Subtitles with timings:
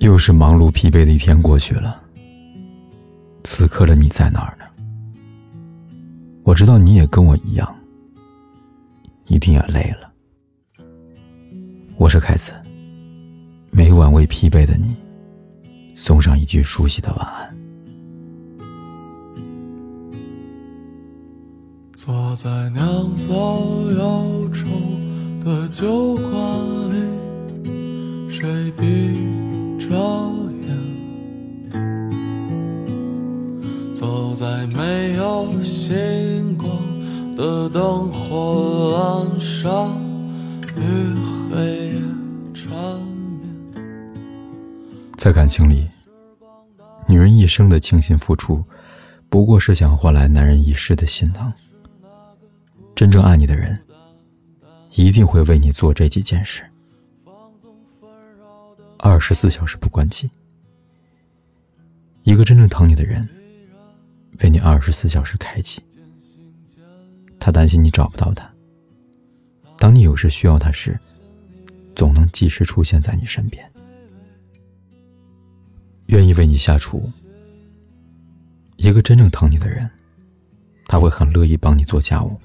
[0.00, 2.00] 又是忙碌疲惫的一天过去了，
[3.42, 4.64] 此刻的你在哪儿呢？
[6.44, 7.74] 我知道你也跟我一样，
[9.26, 10.08] 一定也累了。
[11.96, 12.52] 我是凯子，
[13.72, 14.94] 每晚为疲惫的你
[15.96, 17.58] 送上一句熟悉的晚安。
[21.96, 23.26] 坐在酿造
[23.90, 24.64] 忧愁
[25.44, 26.32] 的酒馆
[27.64, 29.57] 里，谁比？
[29.88, 29.94] 着
[31.72, 31.72] 眼，
[33.94, 36.70] 走在没有星光
[37.34, 39.90] 的灯火阑珊，
[40.76, 41.14] 与
[41.50, 42.00] 黑夜
[42.52, 42.70] 缠
[43.40, 43.48] 绵。
[45.16, 45.88] 在感情里，
[47.08, 48.62] 女人一生的倾心付出，
[49.30, 51.50] 不过是想换来男人一世的心疼。
[52.94, 53.80] 真正爱你的人，
[54.94, 56.62] 一定会为你做这几件事。
[58.98, 60.30] 二十四小时不关机。
[62.22, 63.26] 一个真正疼你的人，
[64.42, 65.82] 为你二十四小时开机。
[67.40, 68.50] 他担心你找不到他。
[69.78, 70.98] 当你有事需要他时，
[71.94, 73.64] 总能及时出现在你身边。
[76.06, 77.10] 愿意为你下厨。
[78.76, 79.88] 一个真正疼你的人，
[80.86, 82.38] 他会很乐意帮你做家务。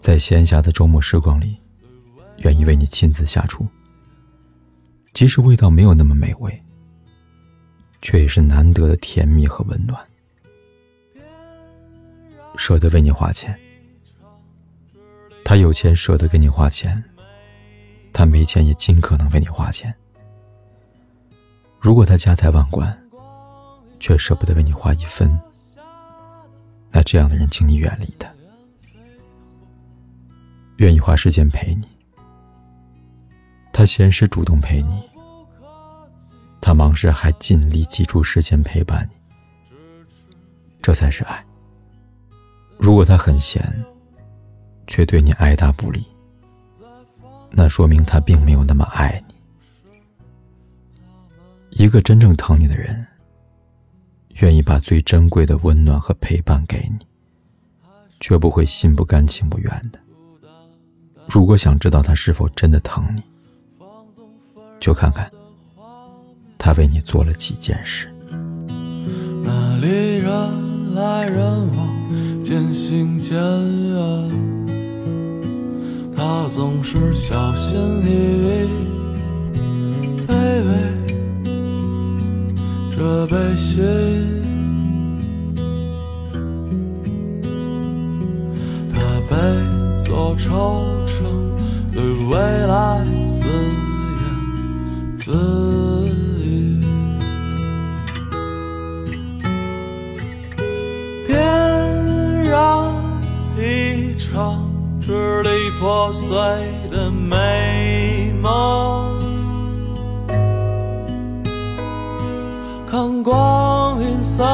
[0.00, 1.56] 在闲暇的周末时光里，
[2.38, 3.66] 愿意为你亲自下厨。
[5.18, 6.56] 即使味道没有那么美味，
[8.00, 10.00] 却也是难得的甜蜜和温暖。
[12.56, 13.58] 舍得为你花钱，
[15.44, 17.02] 他有钱舍得给你花钱，
[18.12, 19.92] 他没钱也尽可能为你花钱。
[21.80, 22.96] 如果他家财万贯，
[23.98, 25.28] 却舍不得为你花一分，
[26.92, 28.32] 那这样的人，请你远离他。
[30.76, 31.88] 愿意花时间陪你。
[33.72, 35.07] 他闲时主动陪你，
[36.68, 39.16] 他忙时还尽力挤出时间陪伴你，
[40.82, 41.42] 这才是爱。
[42.76, 43.82] 如果他很闲，
[44.86, 46.04] 却对你爱答不理，
[47.50, 49.34] 那说明他并没有那么爱你。
[51.70, 53.02] 一个真正疼你的人，
[54.40, 56.98] 愿意把最珍贵的温暖和陪伴给你，
[58.20, 59.98] 绝不会心不甘情不愿的。
[61.26, 63.22] 如果想知道他是否真的疼你，
[64.78, 65.32] 就看看
[66.68, 68.06] 他为你做了几件事。
[69.42, 71.40] 那里人来人
[71.74, 74.30] 往，渐行渐远。
[76.14, 78.08] 他总是小心翼
[78.44, 78.68] 翼，
[80.26, 80.34] 卑
[80.66, 80.70] 微
[82.94, 83.80] 这悲喜。
[88.92, 89.34] 他背
[90.04, 90.50] 座惆
[91.06, 91.16] 怅，
[91.94, 92.36] 对未
[92.66, 93.48] 来自。
[95.16, 95.32] 自
[104.38, 104.62] 一场
[105.02, 106.36] 支离破碎
[106.92, 109.18] 的美梦，
[112.88, 114.44] 看光阴散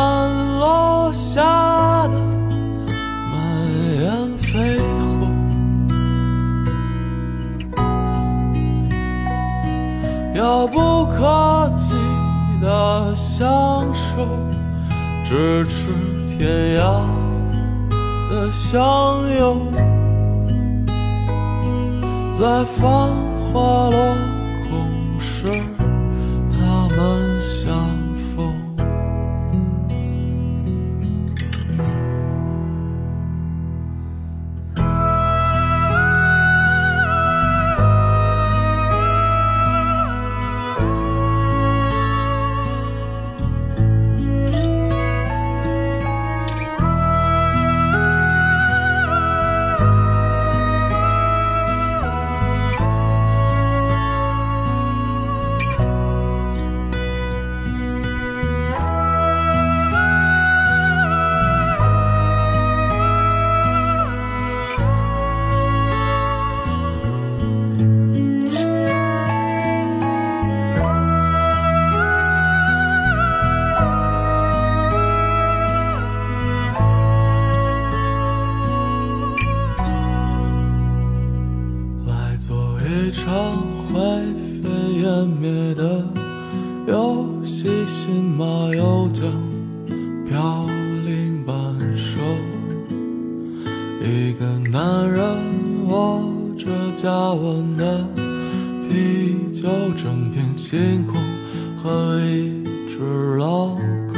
[0.59, 2.19] 落下的
[3.31, 3.37] 满
[4.01, 4.81] 眼飞。
[10.35, 11.95] 遥不可及
[12.63, 13.47] 的相
[13.95, 14.27] 守，
[15.27, 15.93] 咫尺
[16.27, 17.05] 天涯
[18.31, 19.73] 的相拥，
[22.33, 23.11] 在繁
[23.53, 23.99] 华落
[24.69, 25.47] 空时，
[90.35, 90.67] 飘
[91.05, 91.55] 零半
[91.97, 92.19] 生。
[94.03, 95.23] 一个男人
[95.87, 96.21] 握
[96.59, 96.67] 着
[96.97, 98.05] 加温的
[98.83, 101.15] 啤酒，整片星空
[101.81, 103.77] 和一只老
[104.09, 104.15] 狗，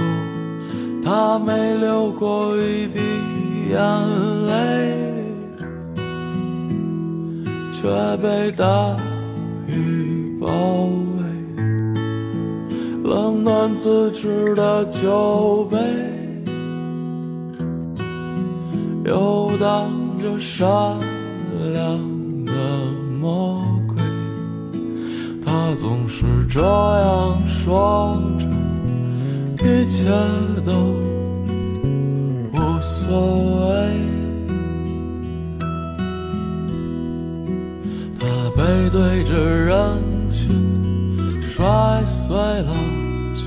[1.05, 2.99] 他没流过一滴
[3.69, 3.77] 眼
[4.47, 4.55] 泪。
[7.73, 8.97] 却被大
[9.69, 10.49] 雨包
[11.15, 11.16] 围，
[13.07, 15.79] 冷暖自知的酒杯，
[19.05, 19.89] 游荡
[20.21, 20.69] 着善
[21.73, 22.53] 良的
[23.21, 23.97] 魔鬼。
[25.45, 28.49] 他总是这样说着，
[29.65, 30.11] 一切
[30.65, 30.73] 都
[32.53, 33.71] 无所谓。
[38.19, 38.27] 他
[38.57, 39.77] 背对着人，
[42.27, 42.75] 碎了
[43.35, 43.41] 酒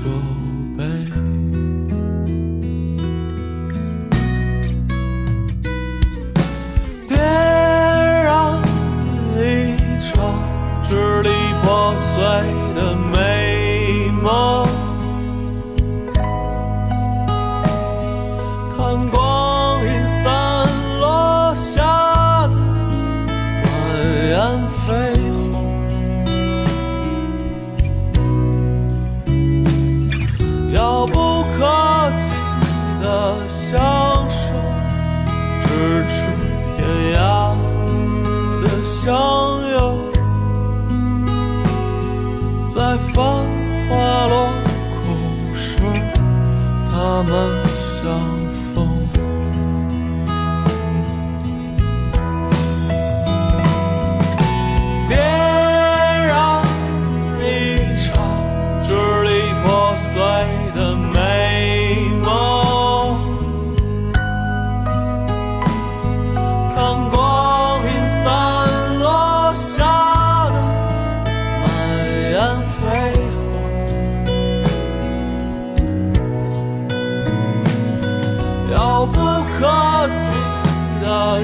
[0.74, 0.78] 杯。
[7.06, 7.14] 别
[8.24, 8.58] 让
[9.36, 9.38] 一
[10.00, 10.10] 场
[10.88, 11.28] 支离
[11.62, 12.16] 破碎
[12.74, 12.78] 的
[13.12, 14.66] 美梦，
[18.78, 18.78] 看
[19.10, 19.14] 光
[35.80, 36.12] 咫尺
[36.76, 36.78] 天
[37.16, 37.18] 涯
[38.62, 39.08] 的相
[39.70, 39.74] 拥，
[42.68, 43.16] 在繁
[43.88, 43.90] 华
[44.26, 44.32] 落
[45.00, 45.06] 空
[45.54, 45.80] 时，
[46.92, 46.92] 他
[47.22, 47.30] 们
[47.72, 48.39] 相。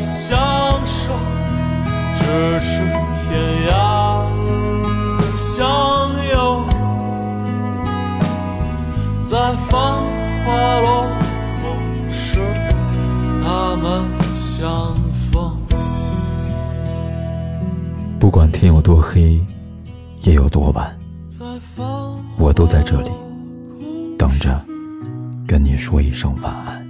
[0.01, 0.39] 相
[0.87, 1.13] 守，
[2.19, 2.25] 咫
[2.61, 2.67] 尺
[3.23, 3.71] 天涯
[5.19, 5.65] 的相
[6.31, 6.69] 拥，
[9.25, 9.73] 在繁
[10.45, 10.47] 华
[10.81, 11.09] 落
[11.63, 11.65] 空
[12.13, 12.39] 时，
[13.45, 13.85] 他们
[14.35, 14.95] 相
[15.33, 15.57] 逢。
[18.21, 19.41] 不管天有多黑，
[20.23, 20.97] 夜有多晚，
[22.39, 23.11] 我都在这里
[24.17, 24.65] 等着，
[25.47, 26.86] 跟你说一声晚安。